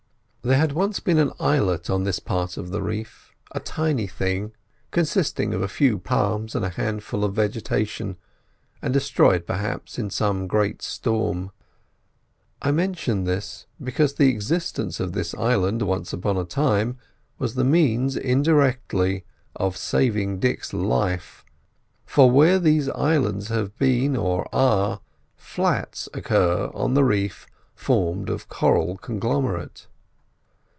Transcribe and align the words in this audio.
There 0.43 0.57
had 0.57 0.71
once 0.71 0.99
been 0.99 1.19
an 1.19 1.33
islet 1.39 1.87
on 1.87 2.03
this 2.03 2.17
part 2.17 2.57
of 2.57 2.71
the 2.71 2.81
reef, 2.81 3.31
a 3.51 3.59
tiny 3.59 4.07
thing, 4.07 4.53
consisting 4.89 5.53
of 5.53 5.61
a 5.61 5.67
few 5.67 5.99
palms 5.99 6.55
and 6.55 6.65
a 6.65 6.69
handful 6.71 7.23
of 7.23 7.35
vegetation, 7.35 8.17
and 8.81 8.91
destroyed, 8.91 9.45
perhaps, 9.45 9.99
in 9.99 10.09
some 10.09 10.47
great 10.47 10.81
storm. 10.81 11.51
I 12.59 12.71
mention 12.71 13.25
this 13.25 13.67
because 13.83 14.15
the 14.15 14.29
existence 14.31 14.99
of 14.99 15.11
this 15.13 15.35
islet 15.35 15.83
once 15.83 16.11
upon 16.11 16.37
a 16.37 16.43
time 16.43 16.97
was 17.37 17.53
the 17.53 17.63
means, 17.63 18.15
indirectly, 18.15 19.23
of 19.55 19.77
saving 19.77 20.39
Dick's 20.39 20.73
life; 20.73 21.45
for 22.03 22.31
where 22.31 22.57
these 22.57 22.89
islets 22.89 23.49
have 23.49 23.77
been 23.77 24.15
or 24.17 24.49
are, 24.51 25.01
"flats" 25.35 26.09
occur 26.15 26.71
on 26.73 26.95
the 26.95 27.03
reef 27.03 27.45
formed 27.75 28.27
of 28.27 28.49
coral 28.49 28.97
conglomerate. 28.97 29.85